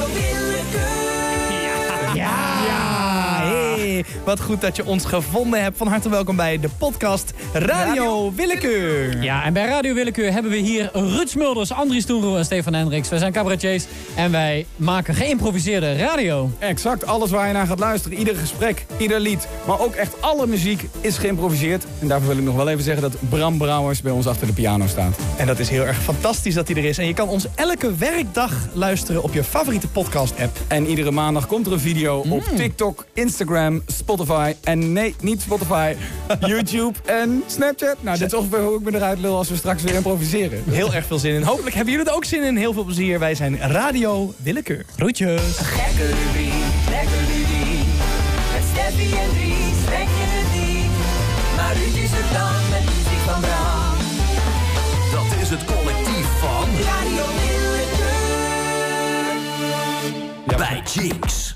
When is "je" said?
4.76-4.86, 17.46-17.52, 27.06-27.14, 29.34-29.44, 49.86-50.26